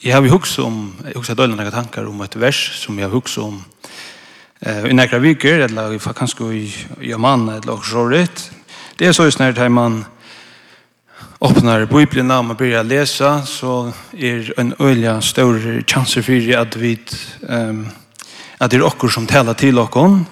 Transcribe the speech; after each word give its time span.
Jeg 0.00 0.14
har 0.14 0.24
hukst 0.32 0.56
om, 0.64 0.94
jeg 1.04 1.12
hukset 1.12 1.36
døgnet 1.36 1.58
nekka 1.60 1.74
tankar 1.74 2.06
om 2.08 2.22
et 2.24 2.36
vers 2.40 2.58
som 2.80 2.96
jeg 2.96 3.04
har 3.04 3.12
hukst 3.12 3.36
om 3.42 3.58
eh, 4.64 4.86
i 4.88 4.94
nekra 4.96 5.18
viker, 5.20 5.66
eller 5.66 5.98
kanskje 6.16 6.46
i 6.56 6.62
Jaman, 7.10 7.42
eller 7.58 7.82
så 7.84 8.06
rett. 8.08 8.46
Det 8.96 9.10
er 9.10 9.12
så 9.12 9.26
just 9.28 9.42
når 9.42 9.58
her 9.60 9.68
man 9.68 9.98
åpner 11.40 11.84
Bibelen 11.84 12.30
og 12.30 12.44
man 12.44 12.56
börjar 12.56 12.82
lesa 12.84 13.42
så 13.44 13.92
er 14.16 14.48
en 14.56 14.72
øyla 14.80 15.20
større 15.20 15.82
chanser 15.82 16.22
for 16.22 16.56
at 16.56 16.80
vi 16.80 16.98
um, 17.48 17.86
at 18.60 18.70
det 18.70 18.80
er 18.80 18.86
okkur 18.86 19.08
som 19.08 19.26
talar 19.26 19.52
til 19.52 19.78
okkur 19.78 20.24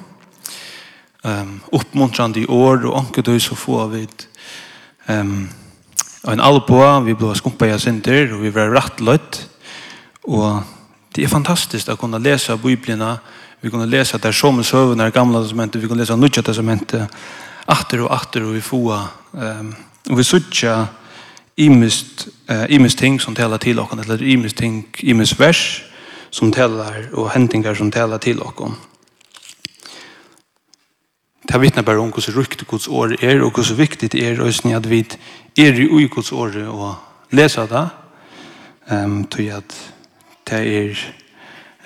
um, 1.25 1.61
uppmuntrande 1.73 2.41
i 2.41 2.47
år 2.47 2.87
og 2.87 2.99
anker 2.99 3.39
så 3.39 3.55
få 3.55 3.87
vi 3.89 4.07
um, 5.09 5.49
en 6.29 6.41
alboa, 6.41 7.01
vi 7.01 7.15
blir 7.15 7.35
skumpa 7.35 7.67
i 7.67 7.79
sinter 7.79 8.33
og 8.33 8.43
vi 8.43 8.51
blir 8.51 8.73
rattløtt 8.73 9.48
Og 10.29 10.63
det 11.17 11.25
er 11.25 11.33
fantastisk 11.33 11.89
å 11.89 11.97
kunne 11.97 12.21
lese 12.21 12.57
Bibelina, 12.61 13.17
vi 13.61 13.71
kunne 13.73 13.89
lese 13.89 14.21
der 14.23 14.33
som 14.37 14.61
søvende 14.63 15.09
gamla 15.11 15.11
gamle 15.11 15.43
testamentet, 15.43 15.83
vi 15.83 15.89
kunne 15.89 16.05
lese 16.05 16.17
nødja 16.17 16.43
testamentet, 16.43 17.09
atter 17.67 18.05
og 18.05 18.13
atter 18.13 18.45
og 18.45 18.55
vi 18.55 18.61
får, 18.61 19.09
um, 19.33 19.73
og 20.11 20.19
vi 20.19 20.25
sutja 20.25 20.77
imist, 21.57 22.29
uh, 22.51 22.67
imist 22.69 22.99
ting 22.99 23.19
som 23.21 23.35
taler 23.35 23.59
til 23.59 23.81
okken, 23.81 24.05
eller 24.05 24.23
imist 24.23 24.61
ting, 24.61 24.85
imist 25.03 25.41
vers 25.41 25.83
som 26.31 26.53
talar 26.53 27.09
og 27.17 27.33
hentingar 27.33 27.75
som 27.75 27.91
taler 27.91 28.21
til 28.21 28.43
okken. 28.45 28.77
Det 31.49 31.61
vittnar 31.61 31.83
bara 31.83 32.01
om 32.01 32.13
hvordan 32.13 32.37
rukt 32.37 32.67
Guds 32.69 32.89
år 32.89 33.17
er, 33.25 33.41
og 33.41 33.57
hvordan 33.57 33.79
viktigt 33.79 34.13
det 34.13 34.27
er, 34.29 34.41
og 34.41 34.53
at 34.77 34.91
vi 34.91 35.07
er 35.57 35.81
i 35.81 36.07
Guds 36.07 36.33
år 36.33 36.69
og 36.69 36.95
läsa 37.33 37.67
det, 37.67 37.89
um, 38.91 39.25
til 39.25 39.49
at 39.49 39.98
det 40.51 40.61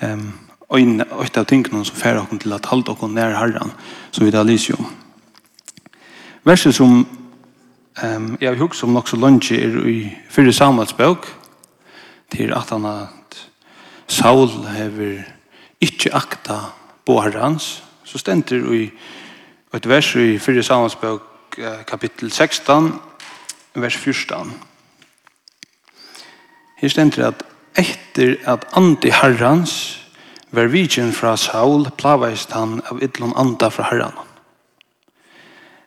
er 0.02 0.12
um, 0.12 0.32
øyne, 0.74 1.04
øyne 1.12 1.36
av 1.36 1.46
tingene 1.46 1.84
som 1.84 1.96
færer 1.96 2.20
oss 2.22 2.42
til 2.42 2.52
at 2.52 2.66
halde 2.66 2.90
oss 2.90 3.10
nær 3.10 3.36
herren, 3.38 3.72
som 4.10 4.26
vi 4.26 4.30
da 4.30 4.42
lyser 4.42 4.78
om. 4.78 4.86
Verset 6.44 6.74
som 6.74 7.06
um, 8.02 8.38
jeg 8.40 8.48
har 8.48 8.58
hukket 8.58 8.78
som 8.78 8.92
nok 8.92 9.08
så 9.08 9.16
lunge 9.16 9.54
er 9.56 9.86
i 9.86 10.12
fyrre 10.30 10.52
Samuels 10.52 10.94
til 12.30 12.52
at 12.52 12.70
han 12.70 12.84
at 12.84 13.48
Saul 14.08 14.48
hever 14.48 15.22
ikke 15.80 16.14
akta 16.14 16.58
på 17.06 17.20
herrens, 17.20 17.82
så 18.04 18.18
stender 18.18 18.72
i 18.72 18.90
et 19.74 19.88
vers 19.88 20.14
i 20.14 20.38
fyrre 20.38 20.62
Samuels 20.62 20.96
bøk 20.96 21.22
kapittel 21.86 22.30
16, 22.30 22.92
vers 23.74 23.96
14. 23.96 24.52
Her 26.76 26.88
stender 26.88 27.26
at 27.26 27.44
Etter 27.78 28.36
at 28.46 28.66
andi 28.76 29.10
herrans 29.10 29.98
var 30.52 30.68
vidjen 30.68 31.12
fra 31.16 31.36
Saul 31.36 31.86
plavaist 31.96 32.52
han 32.52 32.80
av 32.90 33.00
ytlun 33.02 33.32
anda 33.36 33.70
fra 33.72 33.88
herran. 33.88 34.18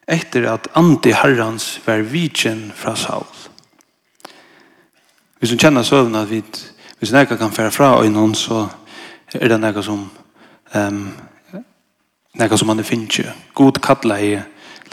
Etter 0.08 0.48
at 0.50 0.70
andi 0.78 1.14
herrans 1.14 1.76
var 1.86 2.02
vidjen 2.10 2.72
fra 2.76 2.96
Saul. 2.98 3.30
Hvis 5.40 5.54
du 5.54 5.58
kjenner 5.62 5.86
søvn 5.86 6.16
at 6.18 6.30
vi, 6.30 6.42
hvis 7.00 7.14
nekka 7.14 7.38
kan 7.38 7.54
færa 7.54 7.70
fra 7.70 8.02
øynene, 8.02 8.36
så 8.36 8.66
er 9.34 9.48
det 9.48 9.62
nekka 9.62 9.84
som 9.86 10.08
um, 10.74 11.02
nekka 12.34 12.58
som 12.58 12.70
han 12.70 12.80
er 12.80 12.88
finnje. 12.88 13.34
God 13.54 13.82
kattla 13.82 14.18
i 14.22 14.40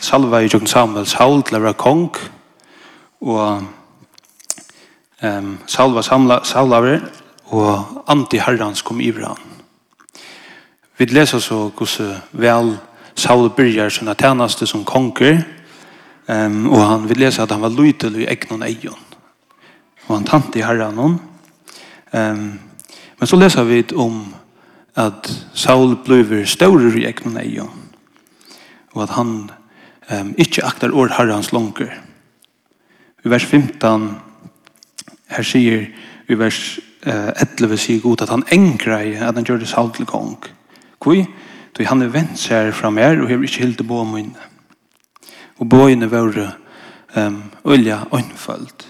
salva 0.01 0.43
i 0.43 0.48
Jokon 0.51 0.67
Samuel 0.67 1.07
Saul 1.07 1.43
til 1.47 1.57
å 1.57 1.63
være 1.65 1.81
kong 1.81 2.11
og 3.23 3.65
Um, 5.23 5.59
Saul 5.67 5.95
var 5.95 6.03
Saulaver, 6.45 7.01
og 7.55 8.03
anti-herrans 8.11 8.83
kom 8.83 9.01
i 9.01 9.12
han. 9.12 9.39
Vi 10.98 11.05
leser 11.05 11.39
så 11.39 11.70
hvordan 11.70 12.17
vel 12.33 12.79
Saul 13.14 13.51
byrjar 13.51 13.91
sina 13.91 14.14
tjeneste 14.14 14.67
som 14.67 14.84
konger, 14.84 15.45
um, 16.29 16.73
og 16.73 16.86
han 16.89 17.08
vil 17.08 17.19
lese 17.23 17.42
at 17.42 17.51
han 17.51 17.63
var 17.63 17.70
lytel 17.70 18.17
i 18.17 18.27
egnon 18.27 18.63
eion. 18.63 18.98
Og 20.08 20.17
han 20.17 20.27
tante 20.27 20.58
i 20.58 20.63
herran 20.63 20.98
hon. 20.98 21.20
Um, 22.13 22.58
men 23.18 23.27
så 23.27 23.36
leser 23.36 23.64
vi 23.64 23.85
om 23.95 24.35
at 24.97 25.30
Saul 25.55 25.97
blir 26.02 26.47
større 26.47 26.91
i 26.98 27.07
egnon 27.07 27.39
eion, 27.39 27.86
og 28.92 29.02
at 29.07 29.14
han 29.14 29.51
um, 30.11 30.35
ikke 30.36 30.64
aktar 30.67 30.91
år 30.91 31.14
herrans 31.14 31.52
langer. 31.52 31.95
I 33.23 33.30
vers 33.30 33.47
15 33.47 34.32
Her 35.33 35.47
sier 35.47 35.87
i 36.29 36.39
vers 36.39 36.81
eh, 37.07 37.33
11 37.61 37.77
sier 37.81 38.03
god 38.03 38.23
at 38.23 38.33
han 38.33 38.45
engrei 38.53 39.17
at 39.17 39.35
han 39.35 39.45
gjør 39.45 39.63
det 39.63 39.69
salt 39.69 39.97
til 39.97 40.07
kong. 40.07 40.37
Hvor? 41.03 41.25
Då 41.73 41.85
han 41.89 42.03
er 42.03 42.13
vent 42.13 42.39
seg 42.39 42.75
fra 42.77 42.91
mer 42.91 43.20
og 43.23 43.31
har 43.31 43.42
ikke 43.42 43.65
hilde 43.65 43.85
på 43.85 44.05
min. 44.05 44.35
Og 45.59 45.69
bøyene 45.69 46.11
var 46.11 46.37
um, 47.17 47.42
olja 47.65 48.05
øynfølt. 48.13 48.87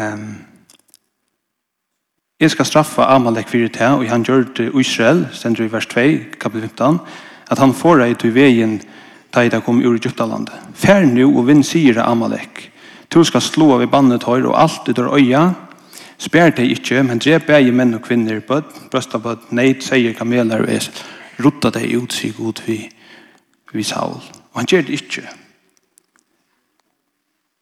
Um, 0.00 0.34
jeg 2.40 2.50
skal 2.50 2.66
straffa 2.66 3.02
Amalek 3.14 3.48
fyrir 3.48 3.68
til, 3.68 3.86
og 3.86 4.10
han 4.10 4.22
gjør 4.22 4.42
det 4.56 4.72
Israel, 4.80 5.28
stender 5.32 5.64
i 5.64 5.72
vers 5.72 5.86
2, 5.86 6.00
kapitel 6.40 6.68
15, 6.68 6.98
at 7.50 7.58
han 7.58 7.74
får 7.74 7.96
deg 7.96 8.18
til 8.18 8.34
veien 8.34 8.80
da 9.34 9.40
jeg 9.40 9.62
kom 9.64 9.80
ur 9.80 9.94
Egyptalandet. 9.94 10.54
Fær 10.74 11.04
nu 11.04 11.38
og 11.38 11.46
vinn 11.46 11.62
sier 11.64 12.02
Amalek, 12.02 12.72
Du 13.12 13.24
skal 13.24 13.42
slå 13.42 13.74
av 13.76 13.84
i 13.84 13.90
bannet 13.90 14.26
hår 14.26 14.48
og 14.48 14.58
alt 14.58 14.88
i 14.88 14.94
dør 14.96 15.14
øya. 15.16 15.44
Spær 16.18 16.54
deg 16.56 16.72
ikke, 16.72 17.02
men 17.04 17.20
drep 17.20 17.46
begge 17.50 17.72
menn 17.76 17.94
og 17.98 18.04
kvinner, 18.06 18.40
bød, 18.40 18.88
brøsta 18.90 19.20
bød, 19.20 19.50
neid, 19.56 19.82
seier, 19.84 20.14
kameler 20.16 20.64
og 20.64 20.72
esel. 20.72 21.02
Rutta 21.44 21.70
deg 21.70 21.92
ut, 21.92 22.12
sier 22.12 22.32
god 22.36 22.62
vi, 22.64 22.78
vi 23.72 23.84
Saul. 23.84 24.16
Og 24.52 24.62
han 24.62 24.68
gjør 24.70 24.86
det 24.86 25.00
ikke. 25.00 25.26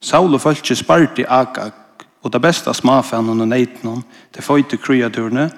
Saul 0.04 0.36
og 0.36 0.42
følte 0.44 0.76
spart 0.78 1.18
i 1.18 1.26
Agag, 1.26 1.72
og 2.22 2.32
det 2.32 2.40
beste 2.40 2.72
smafanen 2.74 3.42
og 3.42 3.48
neitnen, 3.50 4.04
det 4.34 4.44
føyte 4.44 4.78
kryaturene, 4.78 5.48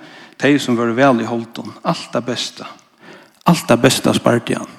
de 0.41 0.59
som 0.59 0.77
var 0.77 0.95
vel 0.97 1.21
i 1.21 1.29
holden, 1.29 1.73
alt 1.85 2.09
det 2.13 2.25
beste. 2.25 2.65
Alt 3.47 3.69
det 3.69 3.79
beste 3.81 4.15
spart 4.15 4.51
i 4.51 4.57
han. 4.57 4.73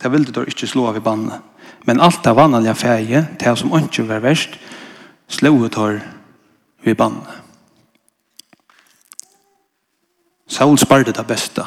Det 0.00 0.10
ville 0.12 0.32
du 0.32 0.42
ikke 0.42 0.66
slå 0.66 0.88
av 0.88 0.96
i 0.96 1.04
bannet. 1.04 1.42
Men 1.86 2.00
alt 2.00 2.24
det 2.24 2.36
vanlige 2.36 2.74
feie, 2.74 3.28
det 3.40 3.58
som 3.58 3.72
ikke 3.76 4.08
var 4.08 4.24
verst, 4.24 4.58
slå 5.28 5.52
ut 5.64 5.74
her 5.74 6.00
ved 6.84 6.94
bandet. 6.94 7.40
Saul 10.50 10.78
sparte 10.78 11.12
det 11.12 11.26
beste. 11.26 11.62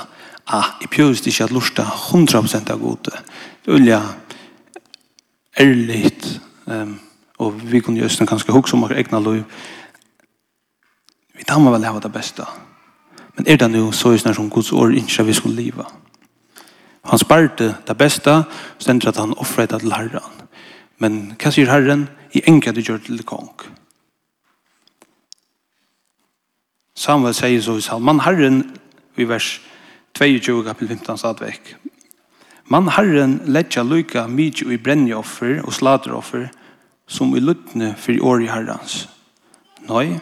Ah, 0.47 0.75
jeg 0.81 0.89
prøvde 0.89 1.29
ikke 1.29 1.43
at 1.43 1.51
lusta 1.51 1.83
100% 1.83 2.71
av 2.71 2.79
gode. 2.79 3.11
Det 3.63 3.71
er 3.71 3.73
olja 3.73 4.01
ærligt, 5.59 6.41
um, 6.65 6.99
og 7.39 7.71
vi 7.71 7.79
kunne 7.79 7.97
gjøre 7.97 8.09
det 8.19 8.27
ganske 8.29 8.51
hukk 8.51 8.67
som 8.67 8.83
har 8.83 8.97
egna 8.97 9.19
liv. 9.19 9.43
Vi 11.33 11.43
tar 11.47 11.59
med 11.59 11.71
vel 11.71 11.85
hava 11.87 11.99
det 11.99 12.11
beste. 12.11 12.45
Men 13.37 13.47
er 13.47 13.57
det 13.57 13.71
nu 13.71 13.91
så 13.91 14.11
er 14.13 14.17
det 14.17 14.35
som 14.35 14.49
Guds 14.49 14.71
år 14.71 14.93
ikke 14.97 15.25
vi 15.25 15.33
skulle 15.33 15.55
liva? 15.55 15.85
Han 17.03 17.19
sparte 17.19 17.75
det 17.87 17.97
beste, 17.97 18.43
stendt 18.79 19.07
at 19.07 19.19
han 19.19 19.35
offret 19.37 19.71
det 19.71 19.81
til 19.83 19.93
Herren. 19.93 20.43
Men 20.97 21.33
hva 21.35 21.51
sier 21.51 21.71
Herren? 21.71 22.07
I 22.33 22.41
enkelt 22.47 22.79
du 22.79 22.81
gjør 22.81 23.01
til 23.03 23.23
kong. 23.27 23.51
Samuel 26.97 27.35
sier 27.35 27.61
så 27.61 27.75
i 27.77 27.83
salmen, 27.83 28.21
Herren, 28.23 28.63
i 29.17 29.27
vers 29.29 29.59
22 30.17 30.63
kapel 30.65 30.87
15 30.87 31.17
stadvek, 31.17 31.75
man 32.71 32.87
Herren 32.95 33.41
letja 33.45 33.83
lyka 33.83 34.23
mykje 34.29 34.71
i 34.71 34.79
brennjoffer 34.79 35.59
og 35.65 35.73
slateroffer 35.75 36.47
som 37.07 37.33
i 37.35 37.41
luttne 37.43 37.91
for 37.99 38.15
i 38.15 38.21
år 38.23 38.45
i 38.45 38.49
Herrens. 38.49 39.09
Nei, 39.89 40.21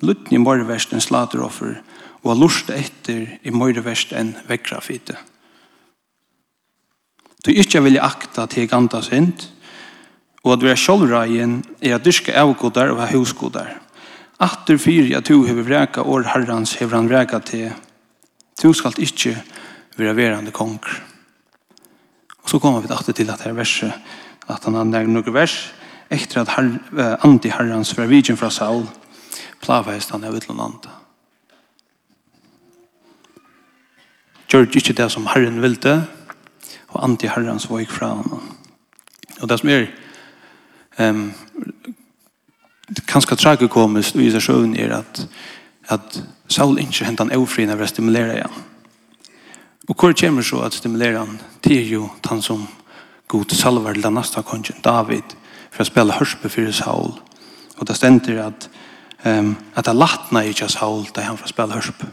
luttne 0.00 0.38
i 0.38 0.40
morverst 0.40 0.94
enn 0.94 1.02
slateroffer 1.02 1.80
og 2.22 2.30
har 2.30 2.38
lust 2.38 2.70
etter 2.70 3.26
i 3.42 3.50
morverst 3.50 4.14
enn 4.14 4.36
vekkrafite. 4.46 5.18
Nei, 5.18 5.31
Du 7.42 7.50
ikke 7.50 7.82
vil 7.82 7.98
akta 7.98 8.46
til 8.46 8.68
ganda 8.70 9.00
synd, 9.02 9.48
og 10.42 10.56
at 10.56 10.62
vi 10.62 10.70
er 10.70 10.78
sjålreien 10.78 11.60
er 11.82 11.96
at 11.96 12.04
dyrke 12.06 12.34
avgodar 12.38 12.94
og 12.94 13.02
husgodar. 13.12 13.78
Atter 14.42 14.78
fyrir 14.78 15.16
at 15.18 15.28
du 15.28 15.44
hever 15.46 15.66
vreka 15.66 16.02
år 16.02 16.26
herrans 16.32 16.74
hever 16.80 16.98
han 16.98 17.10
vreka 17.10 17.38
til 17.46 17.70
du 18.62 18.72
skal 18.72 18.94
ikke 18.98 19.36
være 19.98 20.16
verande 20.16 20.50
kong. 20.54 20.78
Og 22.42 22.50
så 22.50 22.58
kommer 22.58 22.82
vi 22.82 22.90
atter 22.90 23.12
til 23.12 23.30
at 23.30 23.42
her 23.42 23.54
verset 23.58 23.92
at 24.50 24.64
han 24.64 24.94
har 24.94 25.06
noe 25.06 25.34
vers 25.34 25.72
etter 26.12 26.42
at 26.42 26.50
her, 26.56 26.68
anti-herrans 27.24 27.94
var 27.96 28.10
vidjen 28.10 28.36
fra 28.36 28.50
Saul 28.50 28.84
plavest 29.62 30.10
han 30.12 30.24
av 30.26 30.34
utlandet. 30.36 30.90
Gjør 34.50 34.66
ikke 34.68 34.96
det 34.98 35.08
som 35.14 35.26
Herren 35.30 35.62
ville, 35.62 36.02
og 36.92 37.04
anti-herrens 37.04 37.68
våg 37.70 37.88
fra 37.90 38.14
honom. 38.18 38.42
Og 39.40 39.48
det 39.48 39.58
som 39.60 39.70
er 39.72 39.86
um, 40.98 41.32
kanskje 43.08 43.36
tragikomisk 43.36 44.20
i 44.20 44.30
seg 44.32 44.44
sjøen 44.44 44.76
er 44.78 44.94
at, 45.00 45.24
at 45.88 46.20
Saul 46.52 46.78
ikke 46.78 47.06
hentet 47.08 47.26
han 47.26 47.34
avfri 47.34 47.66
når 47.66 47.80
vi 47.80 47.90
stimulerer 47.90 48.36
igjen. 48.36 48.60
Og 49.88 49.96
hvor 49.98 50.14
kommer 50.14 50.46
så 50.46 50.62
at 50.62 50.76
stimulerer 50.76 51.24
han 51.24 51.40
til 51.64 51.88
jo 51.88 52.08
han 52.28 52.42
som 52.42 52.68
god 53.28 53.54
salver 53.56 53.96
til 53.96 54.04
den 54.04 54.14
neste 54.14 54.42
kongen, 54.46 54.84
David, 54.84 55.36
for 55.72 55.82
å 55.82 55.88
spille 55.88 56.18
hørspe 56.18 56.50
for 56.52 56.72
Saul. 56.76 57.14
Og 57.78 57.88
det 57.88 57.96
stender 57.96 58.44
at 58.46 58.68
um, 59.24 59.56
at 59.74 59.86
det 59.86 59.96
latna 59.96 60.44
ikke 60.46 60.68
Saul 60.68 61.06
da 61.14 61.24
han 61.26 61.38
får 61.38 61.54
spille 61.54 61.78
hørspe. 61.78 62.10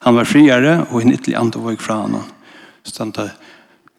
Han 0.00 0.16
var 0.16 0.28
friere 0.28 0.86
og 0.90 1.02
en 1.02 1.12
ytterlig 1.12 1.36
andre 1.36 1.60
våg 1.60 1.82
fra 1.82 2.00
han. 2.02 2.22
Stendet 2.84 3.36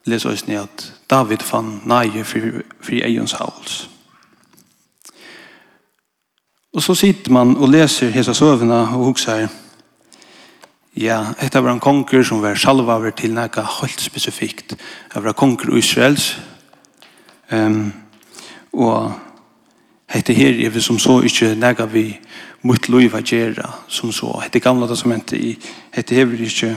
leser 0.05 0.31
oss 0.31 0.47
ned 0.47 0.63
at 0.63 0.93
David 1.09 1.43
fann 1.45 1.81
nage 1.85 2.23
for, 2.25 2.61
for 2.81 3.05
Eions 3.05 3.35
hals. 3.37 3.89
Og 6.73 6.83
så 6.83 6.95
sitter 6.95 7.31
man 7.31 7.57
og 7.57 7.69
leser 7.69 8.13
hese 8.13 8.33
søvnene 8.33 8.81
og 8.95 9.11
hukser 9.11 9.47
Ja, 10.97 11.33
dette 11.39 11.63
var 11.63 11.71
en 11.71 11.79
konger 11.79 12.23
som 12.23 12.41
var 12.43 12.57
salva 12.59 12.97
over 12.99 13.13
til 13.15 13.31
noe 13.31 13.63
helt 13.79 14.01
spesifikt. 14.01 14.75
Det 15.13 15.23
var 15.23 15.33
konger 15.33 15.71
Israels. 15.77 16.33
Um, 17.51 17.93
og 18.73 19.13
dette 20.13 20.33
her 20.33 20.65
er 20.65 20.69
vi 20.69 20.81
som 20.81 20.99
så 20.99 21.21
ikke 21.23 21.53
noe 21.55 21.87
vi 21.91 22.05
mot 22.67 22.89
loiva 22.89 23.21
gjøre 23.23 23.69
som 23.87 24.11
så 24.11 24.33
Dette 24.43 24.59
gamla 24.59 24.87
testamentet 24.87 25.39
i 25.39 25.55
hette 25.95 26.15
her 26.15 26.27
er 26.27 26.43
ikke 26.43 26.73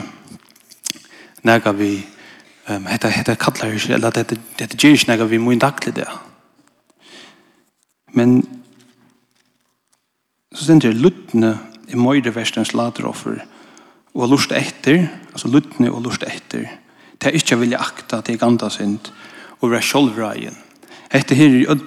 noe 1.42 1.74
vi 1.78 1.90
Ehm 2.66 2.86
hetta 2.86 3.08
hetta 3.08 3.34
kallar 3.34 3.72
ju 3.72 3.94
eller 3.94 4.08
att 4.08 4.28
det 4.28 4.38
det 4.56 4.84
ger 4.84 4.96
snäga 4.96 5.24
vi 5.24 5.38
mun 5.38 5.58
dakle 5.58 5.92
där. 5.92 6.12
Men 8.12 8.42
så 10.54 10.64
sen 10.64 10.78
det 10.78 10.92
lutne 10.92 11.58
i 11.88 11.96
møyde 11.96 12.30
vestens 12.34 12.74
lateroffer 12.74 13.44
og 14.14 14.28
lust 14.28 14.52
efter, 14.52 15.08
alltså 15.32 15.48
lutne 15.48 15.90
og 15.90 16.02
lust 16.02 16.22
efter. 16.22 16.80
Det 17.18 17.26
är 17.26 17.34
inte 17.34 17.56
vilja 17.56 17.78
akta 17.78 18.22
till 18.22 18.38
ganda 18.38 18.70
synd 18.70 19.10
og 19.60 19.70
være 19.70 19.82
sjolvreien. 19.82 20.56
Hette 21.10 21.34
her 21.34 21.48
er 21.48 21.70
öll 21.70 21.80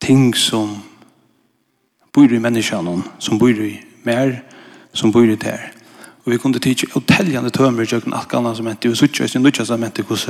ting 0.00 0.34
som 0.34 0.82
bor 2.12 2.32
i 2.32 2.38
människan 2.38 3.02
som 3.18 3.38
bor 3.38 3.50
i 3.50 3.84
mer, 4.02 4.42
som 4.92 5.12
bor 5.12 5.30
i 5.30 5.36
der. 5.36 5.72
Og 6.24 6.32
vi 6.32 6.38
kunne 6.38 6.58
tidsi 6.58 6.86
uteljande 6.96 7.50
tømmer 7.50 7.84
tjøkken 7.84 8.14
alt 8.14 8.28
gana 8.28 8.54
som 8.54 8.66
henti, 8.66 8.88
og 8.88 8.96
suttja 8.96 9.26
sin 9.26 9.42
nutja 9.42 9.64
som 9.64 9.82
henti 9.82 10.02
hos 10.06 10.28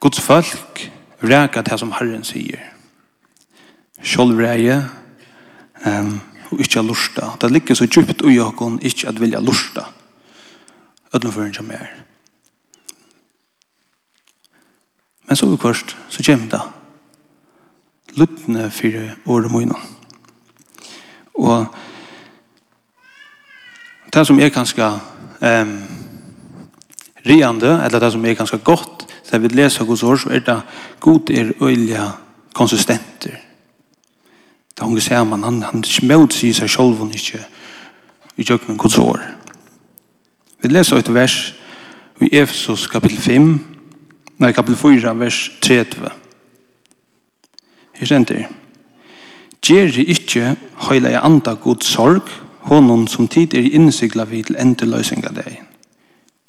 Guds 0.00 0.20
folk 0.20 0.90
reka 1.22 1.62
til 1.62 1.78
som 1.78 1.92
Herren 1.92 2.24
sier. 2.24 2.60
Sjolv 4.02 4.38
ræje, 4.38 4.82
um, 5.86 6.20
og 6.50 6.60
ikkje 6.60 6.82
lusta. 6.82 7.32
Det 7.40 7.50
ligger 7.52 7.74
så 7.74 7.86
djupt 7.86 8.22
ui 8.22 8.38
okkon 8.40 8.78
ikkje 8.82 9.08
at 9.08 9.20
vilja 9.20 9.40
lusta. 9.40 9.88
Ødlen 11.14 11.32
for 11.32 11.42
en 11.42 11.54
som 11.54 11.70
er. 11.70 11.88
Men 15.28 15.36
så 15.36 15.46
ukost, 15.46 15.96
så 16.08 16.22
kjem 16.22 16.48
det. 16.48 16.60
Luttne 18.16 18.70
fyrir 18.70 19.16
året 19.26 19.52
møyna. 19.52 19.76
Og 21.34 21.66
det 24.12 24.26
som 24.26 24.40
er 24.40 24.48
ganske 24.48 24.84
um, 25.40 25.74
riande, 27.26 27.84
eller 27.84 28.00
det 28.00 28.12
som 28.12 28.24
er 28.24 28.34
ganske 28.34 28.58
godt, 28.58 29.06
det 29.30 29.42
vi 29.42 29.48
leser 29.48 29.84
hos 29.84 30.02
oss, 30.02 30.26
er 30.26 30.40
det 30.40 30.60
god 31.00 31.30
er 31.30 31.52
øyelig 31.60 32.00
konsistenter. 32.54 33.36
Det 34.78 34.84
hunger 34.84 35.00
ser 35.00 35.24
man, 35.24 35.42
han, 35.42 35.62
han 35.62 35.84
smått 35.84 36.32
sier 36.32 36.54
seg 36.54 36.70
selv 36.70 37.00
og 37.02 37.14
ikke 37.14 37.40
i 38.38 38.46
kjøkken 38.46 38.78
hos 38.80 38.98
ord. 38.98 39.22
Vi 40.62 40.68
leser 40.68 40.98
et 40.98 41.14
vers 41.14 41.54
i 42.22 42.30
Efesos 42.38 42.86
kapitel 42.86 43.18
5, 43.18 43.48
nei, 44.38 44.52
kapitel 44.52 44.78
4, 44.78 45.14
vers 45.18 45.40
30. 45.62 46.08
Her 47.98 48.06
stender 48.06 48.34
det. 48.34 48.46
Gjer 49.62 49.98
ikke 50.06 50.54
høyla 50.88 51.12
i 51.12 51.20
anda 51.20 51.56
god 51.58 51.82
sorg, 51.84 52.30
honom 52.66 53.06
som 53.08 53.28
tid 53.28 53.54
er 53.54 53.68
innsikla 53.76 54.26
vid 54.28 54.48
til 54.48 54.58
endeløysinga 54.60 55.32
deg. 55.36 55.60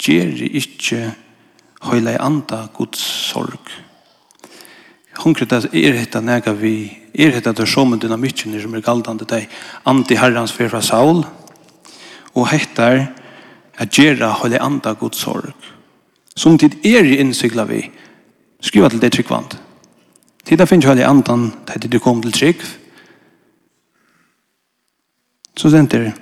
Gjer 0.00 0.32
ikkje 0.48 1.10
høyla 1.86 2.16
i 2.16 2.20
anda 2.20 2.66
Guds 2.76 3.00
sorg. 3.30 3.72
Konkret 5.20 5.52
er 5.52 5.98
hetta 5.98 6.22
nega 6.24 6.54
vi, 6.56 6.90
er 7.12 7.34
hetta 7.34 7.52
der 7.52 7.68
som 7.68 7.92
dynamikken 7.98 8.56
som 8.62 8.74
er 8.74 8.84
galdande 8.84 9.26
deg, 9.28 9.48
anti-herrans 9.84 10.52
fer 10.56 10.70
fra 10.72 10.80
Saul, 10.82 11.24
og 12.34 12.48
hettar 12.48 13.10
at 13.80 13.96
gjerra 13.96 14.32
høyla 14.40 14.60
i 14.60 14.64
anda 14.64 14.94
Guds 14.94 15.20
sorg. 15.20 15.54
Som 16.36 16.56
tid 16.58 16.78
er 16.86 17.04
innsikla 17.04 17.66
vi, 17.68 17.82
skriva 18.62 18.88
til 18.88 19.02
det 19.02 19.12
tryggvand. 19.12 19.58
Tida 20.46 20.64
finnes 20.66 20.88
høyla 20.88 21.04
i 21.04 21.10
andan, 21.10 21.50
tida 21.68 21.90
du 21.90 22.00
kom 22.00 22.22
til 22.24 22.32
tryggv 22.32 22.79
Så 25.60 25.68
senter, 25.68 26.12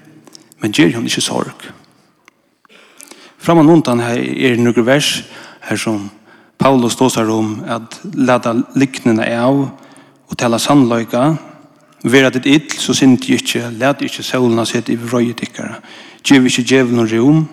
men 0.59 0.73
gjør 0.75 0.97
hun 0.97 1.07
ikke 1.07 1.23
sorg. 1.23 1.67
Fram 3.39 3.61
og 3.63 3.71
undan 3.71 4.03
her 4.03 4.19
er 4.19 4.59
noen 4.59 4.87
vers 4.87 5.21
her 5.69 5.79
som 5.79 6.09
Paulus 6.59 6.97
ståsar 6.99 7.31
om 7.31 7.61
at 7.71 8.01
lada 8.19 8.57
liknene 8.75 9.29
av 9.39 9.61
og 9.63 10.35
tala 10.37 10.59
sannløyga 10.59 11.29
vera 12.03 12.33
ditt 12.35 12.49
ill 12.51 12.75
så 12.83 12.97
sint 12.99 13.29
jeg 13.31 13.45
ikke 13.45 13.71
let 13.79 14.03
ikke 14.03 14.27
solna 14.27 14.67
sett 14.67 14.91
i 14.91 14.99
vrøye 14.99 15.37
tikkara 15.39 15.79
gjev 16.27 16.51
ikke 16.51 16.67
djevelen 16.67 17.07
rom 17.13 17.45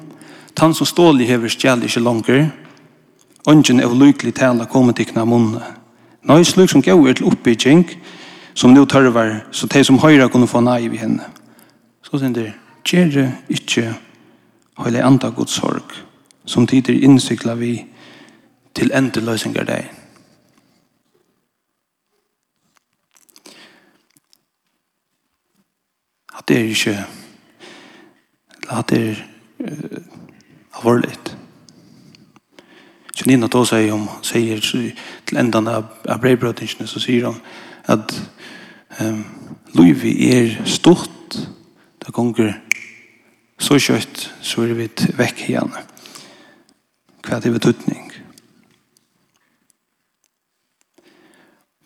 tan 0.57 0.73
som 0.73 0.89
stålig 0.89 1.29
hever 1.29 1.53
stjæl 1.53 1.85
ikke 1.85 2.01
langer 2.01 2.47
Ongen 3.45 3.77
av 3.85 3.93
lyklig 3.93 4.33
tala 4.33 4.65
kommer 4.65 4.93
tikkna 4.97 5.21
munne. 5.25 5.61
er 6.25 6.43
slik 6.43 6.71
som 6.71 6.81
gav 6.81 7.03
er 7.05 7.13
til 7.13 7.27
oppbygging, 7.29 7.83
som 8.55 8.73
nu 8.73 8.85
tørvar, 8.85 9.45
så 9.51 9.67
de 9.67 9.83
som 9.83 9.99
høyra 10.01 10.27
kunne 10.27 10.47
få 10.47 10.63
naiv 10.65 10.93
i 10.93 10.97
henne. 10.97 11.21
Så 12.05 12.19
sier 12.21 12.33
det 12.33 12.53
gjør 12.85 13.31
ikke 13.49 13.93
høyde 14.77 15.03
andre 15.03 15.31
god 15.33 15.49
sorg 15.49 15.95
som 16.45 16.67
tider 16.69 16.93
innsikla 16.93 17.55
vi 17.57 17.79
til 18.75 18.91
endre 18.93 19.23
løsninger 19.25 19.65
deg. 19.65 19.87
At 26.35 26.45
det 26.47 26.59
er 26.59 26.73
ikke 26.75 26.97
at 28.69 28.89
det 28.89 29.01
er 29.09 29.15
uh, 29.59 30.01
alvorligt. 30.73 31.37
Janina 33.17 33.47
då 33.47 33.65
säger 33.65 33.93
om 33.93 34.09
säger 34.21 34.59
till 35.25 35.37
ändan 35.37 35.67
av 35.67 35.85
av 36.09 36.19
brevbrödingen 36.19 36.87
så 36.87 36.99
säger 36.99 37.23
hon 37.25 37.41
att 37.85 38.29
um, 38.99 39.25
Louis 39.71 40.03
är 40.05 40.65
stort 40.65 41.14
Det 42.05 42.13
gonger 42.13 42.53
så 43.57 43.79
kjøtt, 43.81 44.29
så 44.41 44.61
er 44.61 44.75
vi 44.77 44.89
vekk 45.17 45.39
igjen. 45.47 45.71
Hva 47.25 47.37
er 47.37 47.41
det 47.41 47.53
betydning? 47.55 48.11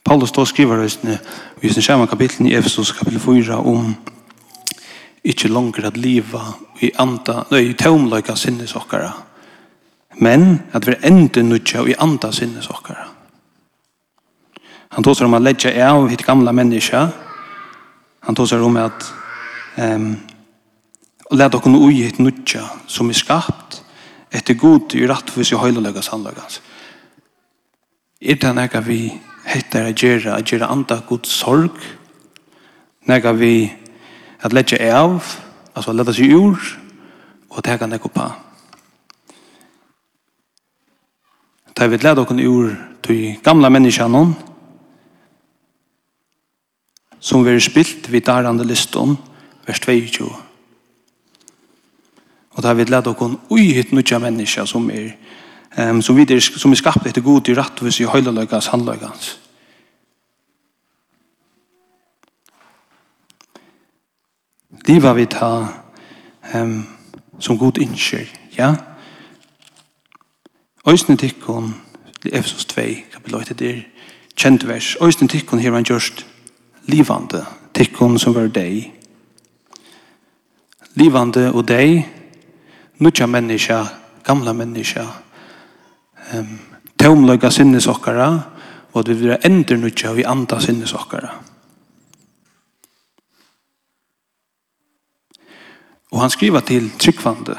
Paulus 0.03 0.33
då 0.35 0.43
skriver 0.45 0.81
røysene 0.81 1.19
i 1.61 1.69
sin 1.69 1.85
skjermen 1.85 2.09
kapitlen 2.09 2.49
i 2.49 2.55
Efesos 2.57 2.91
kapitel 2.97 3.21
4 3.21 3.59
om 3.61 3.93
ikke 5.23 5.51
langer 5.51 5.87
at 5.87 5.97
livet 5.97 6.81
i 6.81 6.89
anda, 6.99 7.43
nei, 7.51 7.69
i 7.69 7.77
tøvmløyka 7.77 8.35
sinnesokkara, 8.35 9.11
men 10.19 10.63
at 10.73 10.87
vi 10.87 10.97
enda 11.03 11.43
nødja 11.43 11.85
i 11.87 11.95
anda 11.99 12.31
sinnesokkara. 12.31 13.05
Han 14.89 15.03
tåser 15.05 15.27
om 15.27 15.37
at 15.37 15.45
ledja 15.45 15.71
av 15.91 16.09
hitt 16.09 16.25
gamla 16.25 16.51
menneska, 16.51 17.05
han 18.25 18.35
tåser 18.35 18.63
om 18.65 18.77
at 18.81 19.13
Ehm 19.75 20.17
och 21.29 21.37
låt 21.37 21.55
oss 21.55 21.65
nu 21.65 21.93
ge 21.93 22.07
ett 22.07 22.19
nødja 22.19 22.69
som 22.87 23.09
är 23.09 23.13
skapt 23.13 23.83
etter 24.31 24.53
god 24.53 24.95
i 24.95 25.07
rättvis 25.07 25.51
i 25.53 25.55
høyleløgge 25.55 26.01
sannløgge. 26.01 26.41
Är 28.21 28.35
det 28.35 28.53
när 28.53 28.81
vi 28.81 29.21
heter 29.45 29.89
att 29.89 30.03
göra 30.03 30.35
att 30.35 30.51
göra 30.51 30.67
andre 30.67 31.01
god 31.07 31.25
sorg, 31.25 31.69
när 33.05 33.33
vi 33.33 33.73
att 34.39 34.53
lägga 34.53 35.01
av, 35.01 35.23
altså 35.73 35.93
lägga 35.93 36.13
sig 36.13 36.31
ur, 36.31 36.79
och 37.49 37.63
ta 37.63 37.77
kan 37.77 37.89
noe 37.89 38.09
på. 38.09 38.31
Ta 41.73 41.87
vi 41.87 41.97
lette 41.97 42.21
oss 42.21 42.31
ur 42.31 42.75
till 43.01 43.39
gamla 43.43 43.69
människan 43.69 44.35
som 47.19 47.43
vi 47.43 47.51
har 47.51 47.59
spilt 47.59 48.09
vid 48.09 48.25
dærande 48.25 48.63
liston, 48.63 49.17
vers 49.69 49.81
22. 49.85 50.29
Og 52.49 52.63
da 52.63 52.71
har 52.71 52.75
vi 52.75 52.87
lett 52.89 53.07
okon 53.07 53.37
uihitt 53.53 53.93
nutja 53.93 54.19
menneska 54.19 54.65
som 54.67 54.89
er 54.91 55.13
um, 55.77 56.01
som, 56.01 56.17
er, 56.17 56.39
som 56.39 56.71
er 56.71 56.79
skapt 56.79 57.05
etter 57.07 57.21
god 57.21 57.49
i 57.49 57.55
rattvis 57.57 58.01
i 58.01 58.09
høyleløkans 58.09 58.71
handløkans. 58.73 59.29
Liva 64.89 65.13
vi 65.13 65.27
ta 65.29 65.51
um, 66.55 66.81
som 67.39 67.57
god 67.57 67.77
innskjer, 67.77 68.27
ja? 68.57 68.73
Øysne 70.87 71.17
tikkon, 71.17 71.75
Efesos 72.25 72.65
2, 72.65 72.81
kapitel 73.13 73.35
8, 73.35 73.53
det 73.53 73.69
er 73.69 73.81
kjent 74.35 74.67
vers. 74.67 74.95
Øysne 75.01 75.27
tikkon 75.27 75.59
her 75.59 75.75
han 75.75 75.85
gjørst 75.85 76.25
livande, 76.89 77.45
tikkon 77.75 78.17
som 78.19 78.35
var 78.35 78.47
deg, 78.47 78.89
livande 80.99 81.47
og 81.53 81.63
deg, 81.67 82.03
nutja 82.99 83.27
menneska, 83.27 83.83
gamla 84.27 84.53
menneska, 84.53 85.05
um, 86.33 86.57
tomlöga 86.99 87.51
sinnesokkara 87.51 88.29
og 88.91 88.99
at 88.99 89.09
vi 89.09 89.13
vil 89.13 89.37
endre 89.45 89.77
nutja 89.77 90.13
vi 90.13 90.25
anda 90.27 90.59
sinnesokkara 90.59 91.29
og 96.11 96.21
han 96.21 96.29
skriver 96.33 96.59
til 96.59 96.89
tryggvande 96.99 97.57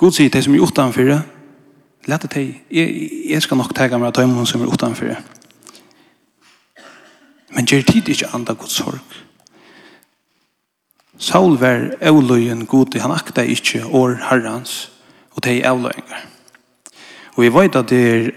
God 0.00 0.16
sier 0.16 0.32
det 0.32 0.44
som 0.44 0.54
er 0.56 0.64
utanfyrre 0.64 1.20
lette 2.08 2.30
deg 2.32 2.54
jeg, 2.72 3.10
jeg 3.30 3.42
skal 3.42 3.60
nok 3.60 3.74
tega 3.76 3.98
meg 3.98 4.10
av 4.10 4.16
tøymon 4.18 4.48
som 4.48 4.64
er 4.64 4.72
utanfyrre 4.72 5.20
men 7.54 7.66
gjør 7.66 7.86
tid 7.86 8.08
ikke 8.08 8.30
anda 8.34 8.54
Guds 8.54 8.78
sorg? 8.78 9.02
Saul 11.20 11.58
var 11.60 11.90
avløyen 12.00 12.64
god, 12.66 12.96
han 12.96 13.12
akta 13.12 13.44
ikkje 13.44 13.84
år 13.84 14.16
herrans, 14.30 14.88
og 15.36 15.44
det 15.44 15.58
er 15.58 15.68
avløyengar. 15.68 16.22
Og 17.36 17.44
jeg 17.44 17.54
vet 17.54 17.76
at 17.76 17.90
det 17.92 18.00
er, 18.08 18.30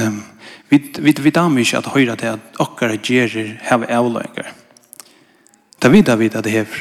um, 0.00 0.22
vi, 0.70 0.80
vi, 0.98 1.12
vi 1.12 1.30
damer 1.30 1.60
ikke 1.60 1.82
at 1.82 1.90
høyre 1.92 2.16
til 2.16 2.32
at 2.32 2.62
okkara 2.64 2.96
gjerer 2.96 3.52
heve 3.68 3.90
avløyengar. 3.92 4.48
Det 5.82 5.92
vet 5.92 6.14
vi 6.18 6.30
at 6.32 6.44
det 6.44 6.52
hever. 6.52 6.80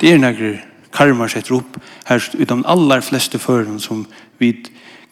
Det 0.00 0.14
er 0.14 0.22
negre 0.22 0.54
karmar 0.94 1.28
seg 1.28 1.50
opp 1.54 1.76
her 2.06 2.22
i 2.38 2.46
de 2.46 2.62
aller 2.70 3.02
fleste 3.02 3.38
føren 3.38 3.82
som 3.82 4.06
vi 4.38 4.54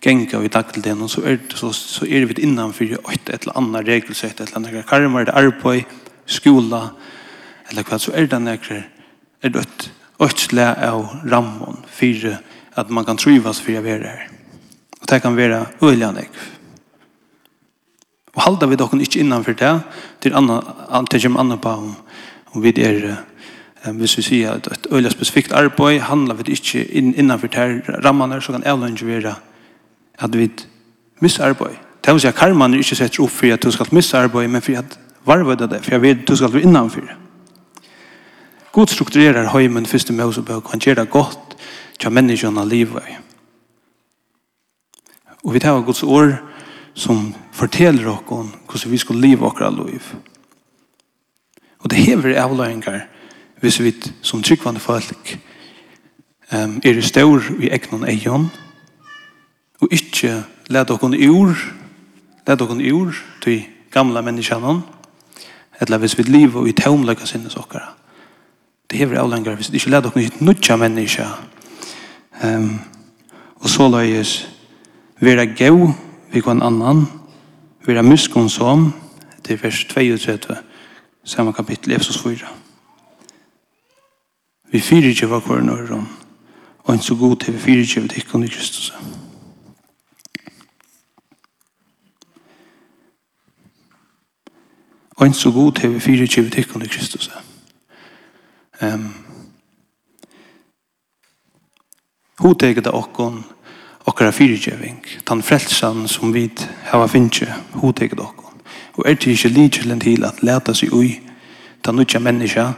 genga 0.01 0.39
i 0.47 0.49
dagligdagen, 0.49 1.03
og 1.03 1.11
så 1.11 1.27
er, 1.27 1.43
så, 1.59 1.73
så 1.75 2.07
er 2.07 2.31
vi 2.31 2.39
innanfor 2.47 2.87
et 2.87 3.31
eller 3.35 3.59
annet 3.59 3.89
regelsett, 3.89 4.39
et 4.39 4.47
eller 4.47 4.63
annet 4.63 4.87
karmar, 4.87 5.27
det 5.27 5.35
er 5.35 5.51
arbeid, 5.51 5.91
skola, 6.27 6.87
skola, 6.87 7.17
eller 7.71 7.85
hva, 7.85 7.99
så 7.99 8.13
er 8.15 8.27
det 8.27 8.41
nekker 8.43 8.85
er 9.43 9.55
dødt. 9.55 9.91
Øtsle 10.23 10.67
av 10.83 11.05
rammen 11.31 11.83
for 11.87 12.31
at 12.79 12.91
man 12.91 13.05
kan 13.07 13.19
trivas 13.19 13.61
for 13.63 13.79
å 13.79 13.83
være 13.85 14.07
her. 14.11 14.25
Og 15.01 15.11
det 15.11 15.21
kan 15.23 15.37
være 15.37 15.67
øyelig 15.83 16.13
nekker. 16.15 16.47
Og 18.35 18.43
halda 18.43 18.67
vi 18.71 18.79
dokken 18.79 19.01
ikke 19.03 19.21
innanfor 19.23 19.55
det, 19.59 19.73
til 20.23 20.35
anna, 20.35 20.61
til 21.11 21.23
kjem 21.23 21.39
anna 21.41 21.57
på 21.59 21.71
om, 21.75 21.95
om 22.55 22.63
vi 22.63 22.73
er, 22.83 23.17
hvis 23.95 24.17
vi 24.19 24.23
sier 24.23 24.59
at 24.59 24.67
et 24.71 24.87
øyelig 24.93 25.13
spesifikt 25.15 25.53
arbeid, 25.53 26.01
handlar 26.07 26.39
vi 26.39 26.53
ikke 26.55 26.85
inn, 26.87 27.15
innanfor 27.15 27.51
det 27.51 27.59
her 27.59 28.03
rammene, 28.05 28.41
så 28.43 28.53
kan 28.53 28.67
jeg 28.67 28.93
ikke 28.93 29.07
være 29.07 29.35
at 30.19 30.39
vi 30.39 30.51
misarbeid. 31.21 31.79
Det 32.05 32.15
vil 32.15 32.21
si 32.21 32.29
at 32.29 32.35
karmene 32.35 32.79
ikke 32.79 32.97
setter 32.97 33.23
opp 33.23 33.31
for 33.31 33.53
at 33.53 33.63
du 33.63 33.71
skal 33.71 33.87
misarbeid, 33.93 34.49
men 34.49 34.63
for 34.63 34.79
at 34.79 34.99
varvøyde 35.27 35.71
det, 35.71 35.85
for 35.85 35.91
jeg 35.91 36.03
vet 36.03 36.29
du 36.29 36.37
skal 36.37 36.53
være 36.53 36.63
innanfor 36.63 37.01
det. 37.01 37.17
God 38.79 38.87
strukturerar 38.87 39.49
heimen 39.51 39.87
første 39.87 40.13
Mosebøk, 40.13 40.69
han 40.71 40.79
gjør 40.79 40.95
det 40.95 41.11
godt 41.11 41.57
til 41.99 42.13
menneskene 42.15 42.63
livet. 42.69 43.03
Og 45.43 45.55
vi 45.55 45.59
tar 45.59 45.81
Guds 45.83 46.03
ord 46.03 46.37
som 46.95 47.35
forteller 47.53 48.07
oss 48.13 48.23
hvordan 48.29 48.93
vi 48.93 49.03
skal 49.03 49.19
leve 49.19 49.47
akkurat 49.47 49.75
liv. 49.75 50.13
Og 51.79 51.91
det 51.91 51.99
hever 51.99 52.39
avløyngar 52.39 53.01
hvis 53.61 53.81
vi 53.83 53.95
som 54.23 54.43
tryggvande 54.43 54.81
folk 54.81 55.39
um, 56.53 56.79
er 56.85 56.95
i 56.95 57.03
stor 57.03 57.51
i 57.59 57.75
egnon 57.75 58.07
eion 58.07 58.51
og 59.81 59.89
ikke 59.91 60.45
let 60.71 60.91
oss 60.91 61.03
ur 61.03 61.57
let 62.47 62.61
i 62.81 62.93
ur 62.93 63.15
til 63.43 63.65
gamla 63.91 64.23
menneskene 64.23 64.83
eller 65.81 65.99
hvis 65.99 66.19
vi 66.19 66.23
lever 66.23 66.67
i 66.67 66.73
tomløyga 66.73 67.27
sinnes 67.27 67.57
okkara 67.57 67.99
det 68.91 68.99
hever 68.99 69.21
avlenger 69.21 69.55
hvis 69.55 69.67
det 69.67 69.75
ikke 69.75 69.91
leder 69.91 70.11
dere 70.11 70.23
hit 70.25 70.41
nødja 70.41 70.77
menneska 70.77 71.27
um, 72.45 72.81
og 73.61 73.69
så 73.69 73.89
løyes 73.89 74.49
vera 75.21 75.45
gau 75.45 75.91
vi 76.33 76.41
kan 76.41 76.63
annan 76.63 77.05
vera 77.87 78.03
muskon 78.03 78.49
som 78.49 78.93
det 79.47 79.57
er 79.59 79.63
vers 79.63 79.85
32 79.85 80.57
samme 81.25 81.53
kapittel 81.53 81.93
Efsos 81.93 82.23
4 82.23 82.49
vi 84.73 84.81
fyrir 84.81 85.11
ikke 85.11 85.27
hva 85.27 85.41
kvar 85.41 85.61
når 85.61 85.83
nøyron 85.83 86.09
og 86.85 86.95
en 86.95 87.03
så 87.03 87.15
god 87.15 87.37
til 87.37 87.55
vi 87.55 87.59
fyrir 87.59 87.85
ikke 87.85 88.01
vi 88.01 88.09
tikkon 88.09 88.43
om, 88.43 88.49
Kristus 88.49 88.93
og 95.17 95.27
en 95.27 95.35
så 95.35 95.51
god 95.51 95.73
til 95.73 95.95
vi 95.95 96.01
fyrir 96.01 96.23
ikke 96.23 96.43
vi 96.43 96.51
tikkon 96.51 96.83
om, 96.83 96.89
Kristus 96.89 97.29
og 97.29 97.58
Um, 98.81 99.09
Hoteget 102.39 102.87
av 102.87 102.95
okkon, 102.95 103.41
okkara 104.07 104.31
fyrirgjøving, 104.31 105.01
den 105.27 105.41
frelsan 105.43 106.05
som 106.09 106.31
vi 106.31 106.45
hava 106.87 107.09
finnje, 107.11 107.49
hoteget 107.83 108.21
av 108.21 108.29
okkon. 108.29 108.61
Og 108.95 109.07
er 109.07 109.17
det 109.19 109.33
ikke 109.33 109.51
lidkjelen 109.51 110.03
til 110.03 110.27
at 110.27 110.39
leta 110.47 110.75
seg 110.75 110.95
ui, 110.95 111.17
den 111.83 111.99
utja 111.99 112.21
menneska, 112.23 112.69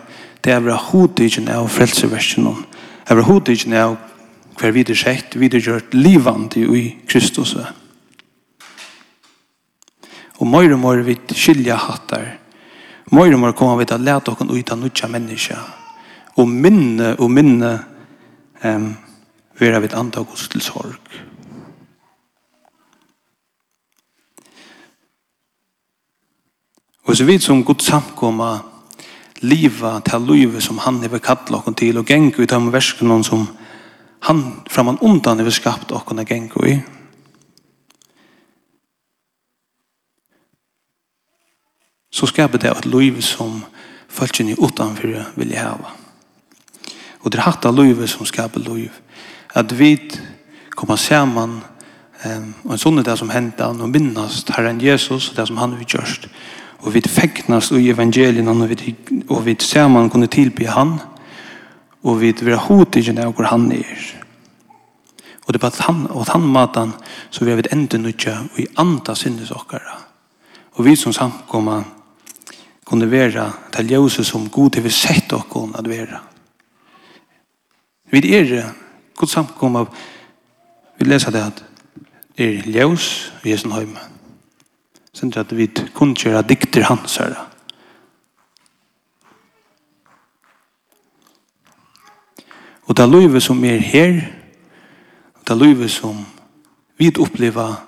det 0.41 0.55
er 0.55 0.63
vera 0.65 0.79
hotegjen 0.81 1.51
av 1.53 1.69
Det 1.69 3.13
er 3.13 3.17
vera 3.19 3.27
hotegjen 3.27 3.75
av 3.77 3.99
hver 4.57 4.73
videre 4.73 4.97
sett, 4.97 5.37
videre 5.37 5.61
gjørt 5.61 5.95
livandi 5.95 6.65
ui 6.65 6.97
Kristus. 7.07 7.55
Og 10.39 10.47
mer 10.47 10.73
og 10.73 10.81
mer 10.81 11.05
vi 11.05 11.19
skilja 11.35 11.77
hattar, 11.77 12.39
og 13.11 13.15
mer 13.15 13.53
kommer 13.53 13.77
vi 13.77 13.85
til 13.85 13.95
at 13.95 14.01
lete 14.09 14.33
okkon 14.33 14.51
ui 14.51 14.65
av 14.65 14.85
utja 14.85 15.09
menneska, 15.09 15.59
og 16.37 16.49
minne 16.49 17.15
og 17.19 17.31
minne 17.31 17.73
um, 18.65 18.93
vera 19.59 19.81
vid 19.81 19.95
anda 19.95 20.23
Guds 20.23 20.49
til 20.49 20.63
sorg. 20.65 20.99
Og 27.11 27.17
så 27.17 27.25
vidt 27.25 27.43
som 27.43 27.65
god 27.65 27.83
samkomma 27.83 28.51
liva 29.41 29.99
til 30.07 30.27
livet 30.29 30.63
som 30.63 30.79
han 30.79 31.01
hever 31.03 31.19
kattla 31.19 31.59
okken 31.59 31.75
til 31.75 31.99
og 31.99 32.07
geng 32.07 32.31
ut 32.39 32.53
av 32.53 32.73
versken 32.73 33.25
som 33.25 33.49
han 34.29 34.43
framan 34.71 35.01
undan 35.03 35.41
hever 35.41 35.51
skapt 35.51 35.93
okken 35.93 36.21
og 36.23 36.27
geng 36.27 36.51
i. 36.67 36.77
Så 42.13 42.27
skapet 42.27 42.63
det 42.63 42.71
av 42.71 42.79
et 42.79 42.91
liv 42.91 43.23
som 43.23 43.65
følgjene 44.09 44.59
utanfor 44.59 45.33
vilje 45.39 45.59
hava. 45.59 46.00
Og 47.21 47.33
det 47.33 47.39
er 47.39 47.49
hatt 47.49 47.67
av 47.69 47.77
løyve 47.77 48.09
som 48.09 48.27
skaper 48.27 48.63
løyve. 48.65 48.95
At 49.55 49.73
vi 49.79 49.97
kommer 50.77 50.97
sammen 50.97 51.61
um, 52.25 52.55
og 52.65 52.73
en 52.73 52.81
sånne 52.81 53.05
det 53.05 53.19
som 53.19 53.31
hendte 53.31 53.67
og 53.67 53.91
minnes 53.91 54.45
Herren 54.55 54.81
Jesus 54.81 55.31
og 55.31 55.37
det 55.37 55.49
som 55.49 55.59
han 55.61 55.77
har 55.77 55.85
gjort. 55.85 56.29
Og 56.81 56.95
vi 56.95 57.03
feknast 57.05 57.73
i 57.77 57.91
evangelien 57.91 58.49
og 58.49 58.69
vi, 58.71 58.95
og 59.29 59.45
vi 59.45 59.57
sammen 59.61 60.11
kunne 60.11 60.31
tilby 60.33 60.65
han 60.71 60.99
og 62.03 62.21
vi 62.21 62.33
vil 62.33 62.57
ha 62.57 62.65
hodtidgen 62.65 63.21
av 63.21 63.35
hvor 63.35 63.51
han 63.51 63.69
er. 63.73 64.01
Og 65.45 65.53
det 65.53 65.61
er 65.61 65.65
på 65.67 65.85
han, 65.85 66.07
og 66.11 66.29
han 66.31 66.47
matan 66.47 66.95
så 67.31 67.45
vi 67.45 67.53
har 67.53 67.61
vært 67.61 67.75
enda 67.75 67.99
nødja 67.99 68.37
og 68.47 68.61
i 68.61 68.69
andre 68.81 69.17
sinnes 69.17 69.53
okkara. 69.53 69.99
Og 70.79 70.85
vi 70.87 70.97
som 70.97 71.13
samkomma 71.13 71.83
kunne 72.87 73.11
være 73.11 73.51
til 73.75 73.93
ljøse 73.93 74.25
som 74.25 74.49
god 74.49 74.73
til 74.73 74.85
vi 74.87 74.93
sett 74.95 75.33
okkon 75.33 75.75
at 75.79 75.89
være. 75.89 76.30
Vi 78.11 78.35
er 78.35 78.73
god 79.17 79.29
samkom 79.29 79.77
av 79.77 79.93
vi 81.01 81.07
leser 81.09 81.33
det 81.33 81.41
at 81.41 81.61
det 82.37 82.47
er 82.47 82.67
ljøs 82.69 83.05
i 83.45 83.55
Jesu 83.55 83.71
høyme. 83.73 84.01
Sen 85.17 85.33
at 85.37 85.53
vi 85.57 85.67
kunne 85.97 86.17
kjøre 86.17 86.43
dikter 86.45 86.85
hans 86.85 87.17
her. 87.17 87.39
Og 92.85 92.97
det 92.97 93.05
er 93.05 93.13
løyve 93.13 93.41
som 93.41 93.65
er 93.65 93.81
her 93.81 94.19
og 95.35 95.47
det 95.47 95.55
er 95.55 95.61
løyve 95.61 95.89
som 95.89 96.19
vi 96.99 97.09
opplever 97.17 97.79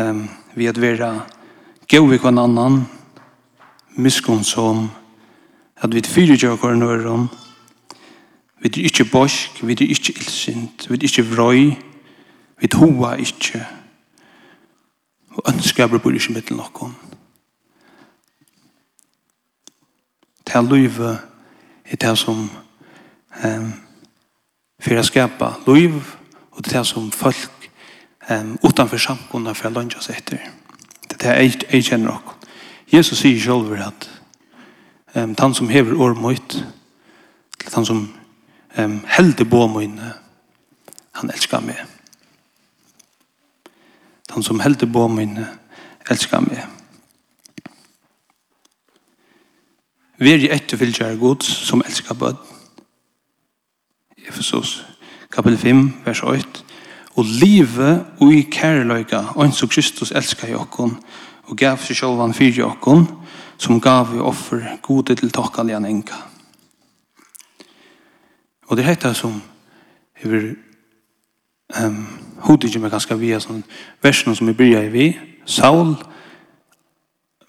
um, 0.00 0.28
vi 0.54 0.66
at 0.66 0.80
være 0.80 1.12
gøy 1.88 2.10
vi 2.10 2.18
kan 2.18 2.38
annan 2.38 2.82
miskunn 3.96 4.44
som 4.44 4.90
at 5.76 5.94
vi 5.94 6.02
fyrer 6.02 6.36
kjører 6.36 6.60
kjører 6.60 6.82
kjører 6.82 7.43
Vi 8.64 8.80
er 8.80 8.84
ikke 8.84 9.04
borsk, 9.04 9.66
vi 9.66 9.72
er 9.72 9.76
ikke 9.80 10.12
ildsint, 10.16 10.90
vi 10.90 10.94
er 10.94 11.02
ikke 11.02 11.26
vrøy, 11.36 11.64
vi 12.60 12.68
er 12.72 12.76
hoa 12.76 13.12
ikke. 13.14 13.66
Og 15.30 15.42
ønsker 15.52 15.82
jeg 15.82 16.00
bor 16.00 16.10
ikke 16.10 16.32
mittel 16.32 16.56
noen. 16.56 16.94
Det 20.46 20.54
er 20.54 20.64
løyve 20.64 21.18
er 21.84 22.00
det 22.00 22.14
som 22.18 22.48
um, 23.44 23.68
for 24.80 24.96
å 24.96 25.04
skapa 25.04 25.52
liv, 25.68 26.00
og 26.56 26.64
det 26.64 26.72
er 26.72 26.78
det 26.80 26.86
som 26.88 27.12
folk 27.12 27.68
um, 28.30 28.56
utanfor 28.64 28.96
samkunnet 28.96 29.60
for 29.60 29.68
å 29.68 29.76
lønne 29.76 30.00
oss 30.00 30.08
etter. 30.08 30.40
Det 31.10 31.20
er 31.20 31.36
det 31.52 31.68
jeg 31.68 31.90
kjenner 31.92 32.14
noen. 32.14 32.50
Jesus 32.88 33.20
sier 33.20 33.40
selv 33.44 33.76
at 33.76 34.10
um, 35.12 35.36
han 35.36 35.54
som 35.54 35.68
hever 35.68 36.00
årmøyt, 36.00 36.62
han 37.74 37.84
som 37.84 38.06
hever 38.06 38.23
um, 38.78 39.00
heldig 39.06 39.48
bo 39.50 39.66
mine. 39.66 40.12
Han 41.14 41.30
elskar 41.30 41.60
meg. 41.60 41.80
Han 44.30 44.42
som 44.42 44.60
heldig 44.60 44.92
bo 44.92 45.06
mine 45.08 45.48
elskar 46.10 46.42
meg. 46.44 46.64
Vær 50.18 50.42
i 50.42 50.50
etterfylgjere 50.54 51.18
gods 51.18 51.46
som 51.68 51.82
elskar 51.86 52.18
bød. 52.18 52.36
Efesos 54.28 54.84
kapitel 55.30 55.58
5, 55.58 55.92
vers 56.04 56.22
8. 56.22 56.64
Og 57.14 57.24
livet 57.24 58.06
og 58.20 58.32
i 58.34 58.42
kærløyga, 58.50 59.20
og 59.34 59.54
så 59.54 59.66
Kristus 59.66 60.10
elskar 60.10 60.50
jokken, 60.50 60.96
og 61.44 61.56
gav 61.56 61.78
seg 61.82 61.98
sjølvan 61.98 62.34
fyrir 62.34 62.64
jokken, 62.64 63.06
som 63.58 63.80
gav 63.80 64.14
i 64.14 64.22
offer 64.22 64.64
gode 64.82 65.14
til 65.14 65.30
tokkan 65.30 65.70
igjen 65.70 65.86
enka. 65.86 66.33
Og 68.66 68.76
det 68.76 68.84
er 68.84 68.94
dette 68.94 69.14
som 69.14 69.42
hever 70.16 70.54
um, 71.84 72.06
hodet 72.44 72.68
ikke 72.68 72.84
meg 72.84 72.94
ganske 72.94 73.16
via 73.18 73.40
sånn 73.40 73.62
versen 74.02 74.36
som 74.36 74.48
vi 74.48 74.56
bryr 74.56 74.86
i 74.86 74.92
vi. 74.92 75.06
Saul 75.44 75.94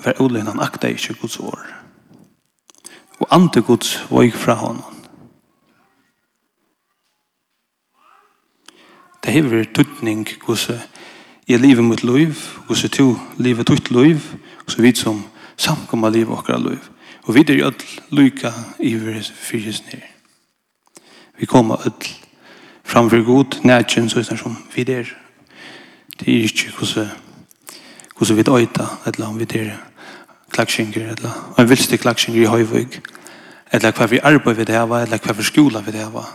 var 0.04 0.20
odlig, 0.22 0.44
han 0.44 0.64
akta 0.64 0.92
ikke 0.92 1.16
Guds 1.22 1.40
år. 1.40 1.62
Og 3.20 3.28
ante 3.32 3.62
Guds 3.62 3.98
vøyg 4.12 4.36
fra 4.36 4.58
honom. 4.60 4.92
Det 9.24 9.34
hever 9.34 9.64
tuttning 9.74 10.28
hos 10.46 10.68
jeg 11.48 11.60
lever 11.60 11.82
mot 11.82 12.04
liv, 12.04 12.36
hos 12.68 12.84
jeg 12.84 12.92
to 12.92 13.16
lever 13.38 13.64
tutt 13.64 13.92
liv, 13.92 14.22
og 14.66 14.72
så 14.72 14.82
vidt 14.82 14.98
som 14.98 15.24
samkommer 15.58 16.10
liv 16.10 16.30
og 16.30 16.40
akkurat 16.40 16.62
liv. 16.62 16.92
Og 17.24 17.36
vi 17.36 17.46
er 17.48 17.58
jo 17.58 17.66
alle 17.66 18.04
lykke 18.12 18.52
i 18.80 18.94
fyrir 19.00 19.32
fyrir 19.82 20.15
vi 21.38 21.46
kommer 21.46 21.88
ut 21.88 22.10
framfor 22.84 23.26
god 23.26 23.60
nætjen 23.64 24.10
så 24.10 24.20
er 24.20 24.36
som 24.36 24.58
vi 24.76 24.84
der 24.84 25.06
det 26.20 26.28
er. 26.28 26.44
Ikke 26.44 26.72
hvordan 26.78 27.10
hvordan 28.18 28.38
vi 28.38 28.62
øyta 28.62 28.86
eller 29.06 29.28
om 29.28 29.40
vi 29.40 29.46
der 29.46 29.72
klaksjenker 30.52 31.12
eller 31.12 31.56
en 31.60 31.70
vilste 31.70 31.98
klaksjenker 31.98 32.42
i 32.42 32.46
høyvig 32.46 33.02
eller 33.72 33.92
hva 33.92 34.08
vi 34.08 34.20
arbeid 34.24 34.56
vi 34.56 34.64
det 34.64 34.90
var 34.90 35.04
eller 35.04 35.18
hva 35.18 35.34
vi 35.34 35.44
skola 35.44 35.82
vi 35.82 35.92
det 35.92 36.14
var 36.14 36.30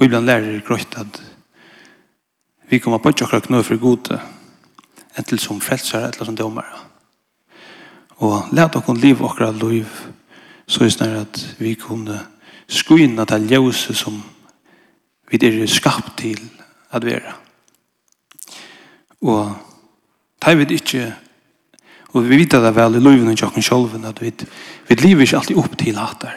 Bibelen 0.00 0.26
lærer 0.26 0.60
grøyt 0.66 0.98
at 0.98 1.22
vi 2.70 2.78
kommer 2.78 2.98
på 2.98 3.08
ikke 3.08 3.24
akkurat 3.24 3.46
knøy 3.46 3.62
for 3.62 3.76
gode 3.76 4.18
etter 5.18 5.38
som 5.38 5.60
frelser 5.60 6.08
eller 6.08 6.24
som 6.24 6.36
dømere 6.36 6.82
og 8.16 8.50
let 8.52 8.74
dere 8.74 8.96
liv 8.98 9.22
akkurat 9.22 9.62
liv 9.62 9.86
så 10.66 10.84
er 10.84 10.88
det 10.88 11.20
at 11.20 11.56
vi 11.58 11.74
kunne 11.74 12.20
skynda 12.68 13.24
det 13.24 13.50
ljøse 13.50 13.94
som 13.94 14.22
vi 15.30 15.38
er 15.46 15.66
skapt 15.66 16.18
til 16.18 16.40
at 16.92 17.04
være. 17.04 17.32
Og 19.20 19.54
det 20.44 20.58
vi 20.58 20.74
ikke 20.74 21.14
og 22.14 22.22
vi 22.22 22.36
vet 22.38 22.52
det 22.52 22.76
vel 22.76 22.94
i 22.94 23.02
løven 23.02 23.32
og 23.32 23.40
jokken 23.42 23.62
sjolven 23.62 24.04
at 24.06 24.20
vi, 24.22 24.30
vi 24.88 24.94
lever 24.94 25.24
ikke 25.26 25.36
alltid 25.36 25.58
opp 25.58 25.72
til 25.78 25.96
hatar. 25.98 26.36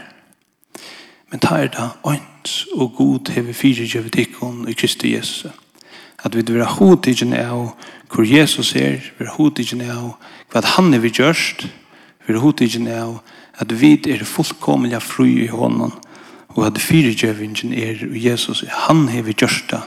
Men 1.29 1.39
det 1.43 1.51
er 1.51 1.67
det 1.67 1.89
ånds 2.03 2.55
og 2.73 2.95
god 2.97 3.29
hever 3.29 3.53
fire 3.53 3.85
gjøvetikken 3.85 4.65
i 4.67 4.73
Kristi 4.73 5.13
Jesus. 5.13 5.51
At 6.23 6.35
vi 6.35 6.41
vil 6.41 6.63
ha 6.63 6.71
hodtidgjene 6.79 7.43
av 7.45 7.75
hvor 8.09 8.25
Jesus 8.25 8.73
er, 8.75 8.97
vi 8.97 9.19
vil 9.19 9.29
ha 9.29 9.35
hodtidgjene 9.35 9.91
av 9.93 10.15
hva 10.51 10.63
han 10.65 10.93
er 10.93 11.03
vi 11.03 11.13
gjørst, 11.13 11.67
vi 11.67 12.31
vil 12.31 12.39
ha 12.39 12.45
hodtidgjene 12.47 12.95
av 12.97 13.19
at 13.57 13.81
vi 13.81 13.95
er 14.11 14.25
fullkomlig 14.25 15.01
fri 15.01 15.43
i 15.43 15.47
hånden, 15.47 15.91
og 16.49 16.65
at 16.65 16.77
fyrirgjøvingen 16.81 17.73
er 17.73 18.05
Jesus, 18.11 18.63
han 18.69 19.07
er 19.07 19.19
hever 19.19 19.33
gjørsta 19.33 19.81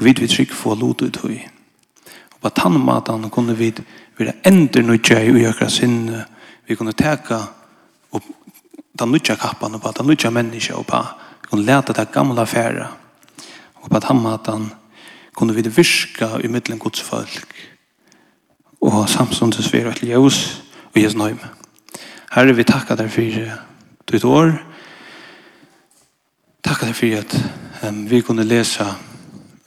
og 0.00 0.04
vi 0.04 0.14
vil 0.16 0.28
trygg 0.32 0.52
få 0.56 0.74
lot 0.74 1.02
ut 1.02 1.20
høy 1.22 1.38
og 2.40 2.40
på 2.40 2.50
tannmatan 2.56 3.28
kunne 3.30 3.56
vi 3.56 3.72
være 4.18 4.32
ender 4.48 4.82
nødja 4.82 5.20
i 5.20 5.34
gjøre 5.42 5.70
sinne 5.70 6.24
vi 6.68 6.74
kunne 6.74 6.96
teka 6.96 7.40
og 8.12 8.22
den 8.98 9.12
nødja 9.12 9.36
kappan 9.36 9.74
og 9.74 9.82
på 9.82 9.92
den 9.98 10.06
nødja 10.06 10.30
menneska 10.30 10.74
og 10.74 10.86
på 10.86 11.02
vi 11.42 11.48
kunne 11.50 11.66
lete 11.66 11.92
det 11.92 12.12
gamla 12.12 12.44
færa. 12.44 12.86
Og 13.82 13.90
på 13.90 14.00
tannmatan 14.00 14.70
kunne 15.34 15.54
vi 15.54 15.62
virka 15.62 16.38
i 16.44 16.48
middelen 16.48 16.78
gods 16.78 17.02
folk 17.02 17.54
og 18.80 19.08
samståndes 19.08 19.72
vera 19.72 19.90
et 19.90 20.02
ljøs 20.02 20.62
og 20.94 21.02
Jesus 21.02 21.16
nøyme 21.16 21.59
Herre, 22.30 22.54
vi 22.54 22.62
takkar 22.62 22.94
deg 22.94 23.08
for 23.10 23.38
ditt 24.06 24.24
år. 24.24 24.52
Takkar 26.62 26.92
deg 26.92 26.98
for 26.98 27.16
at 27.18 27.32
um, 27.88 28.04
vi 28.06 28.20
kunne 28.22 28.44
läsa 28.46 28.92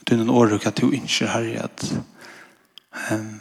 dina 0.08 0.32
år 0.32 0.54
og 0.56 0.64
at 0.66 0.80
du 0.80 0.86
innskjer, 0.88 1.28
herre 1.28 1.66
at 1.66 1.84
um, 3.10 3.40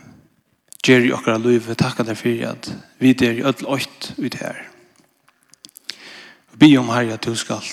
Jerry 0.88 1.12
och 1.12 1.28
alla 1.28 1.38
liv 1.38 1.74
tackar 1.74 2.04
dig 2.04 2.16
för 2.16 2.46
att 2.46 2.74
vi 2.98 3.10
är 3.10 3.24
i 3.24 3.42
ødel 3.42 3.66
åkt 3.66 4.14
ut 4.18 4.36
her. 4.36 4.68
Be 6.52 6.78
om 6.78 6.90
herre 6.90 7.14
at 7.14 7.24
du 7.24 7.36
skal 7.36 7.64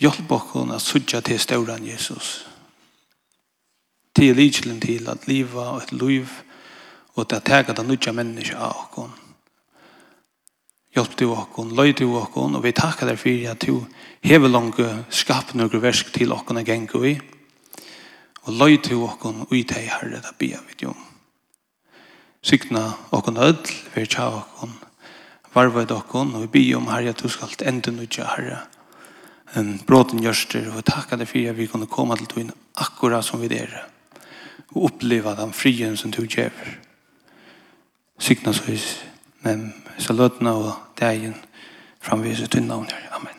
hjelpe 0.00 0.34
oss 0.34 0.70
att 0.70 0.82
sudja 0.82 1.20
til 1.20 1.40
stora 1.40 1.78
Jesus. 1.78 2.46
Til 4.14 4.34
Till 4.34 4.80
til 4.80 5.08
at 5.08 5.28
att 5.28 5.54
og 5.54 5.82
et 5.82 5.92
liv 5.92 6.28
og 7.14 7.28
til 7.28 7.36
at 7.36 7.44
täga 7.44 7.72
den 7.72 7.86
nya 7.86 8.12
menneska 8.12 8.56
av 8.56 8.88
oss. 8.96 9.25
Hjelp 10.96 11.16
du 11.20 11.26
åkken, 11.28 11.74
løy 11.76 11.92
du 11.92 12.06
åkken, 12.16 12.54
og 12.56 12.62
vi 12.64 12.70
takker 12.72 13.10
deg 13.10 13.18
for 13.20 13.48
at 13.50 13.64
du 13.66 13.82
hever 14.24 14.48
langt 14.48 14.78
skap 15.12 15.50
noen 15.52 15.82
versk 15.82 16.08
til 16.14 16.32
åkken 16.32 16.56
og 16.56 16.70
gjenker 16.70 17.02
vi. 17.02 17.10
Og 18.46 18.54
løy 18.56 18.78
du 18.80 18.94
åkken, 19.04 19.42
og 19.44 19.52
i 19.52 19.60
deg 19.68 19.90
herre, 19.92 20.22
det 20.24 20.32
blir 20.40 20.62
vi 20.70 20.86
jo. 20.86 20.94
Sikna 22.40 22.94
åkken 23.12 23.36
ødel, 23.36 23.74
vi 23.92 24.06
tja 24.08 24.30
åkken, 24.38 24.72
varvet 25.52 25.92
åkken, 25.92 26.32
og 26.32 26.46
vi 26.46 26.52
blir 26.54 26.78
om 26.78 26.88
herre 26.88 27.12
at 27.12 27.20
du 27.20 27.28
skal 27.28 27.52
enda 27.68 27.92
nødja 27.92 28.30
herre. 28.32 28.62
En 29.52 29.74
bråten 29.84 30.24
gjørster, 30.24 30.70
og 30.70 30.78
vi 30.78 30.86
takker 30.88 31.20
deg 31.20 31.28
for 31.28 31.50
at 31.50 31.58
vi 31.60 31.66
kunne 31.68 31.90
komme 31.92 32.16
til 32.16 32.30
togene 32.30 32.56
akkurat 32.80 33.26
som 33.26 33.44
vi 33.44 33.52
er. 33.52 33.82
Og 34.72 34.94
oppleva 34.94 35.36
den 35.36 35.52
frien 35.52 36.00
som 36.00 36.08
du 36.14 36.22
gjør. 36.24 36.56
Sikna 38.16 38.56
så 38.56 38.64
men 39.46 39.74
så 40.02 40.12
løtna 40.12 40.56
og 40.58 40.72
dagen 40.98 41.36
framvis 42.02 42.42
ut 42.42 42.54
i 42.58 42.60
navn 42.60 42.88
her. 42.90 43.10
Amen. 43.14 43.35